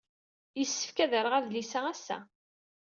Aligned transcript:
Yessefk 0.59 0.97
ad 1.03 1.13
rreɣ 1.21 1.33
adlis-a 1.37 1.81
ass-a. 1.91 2.17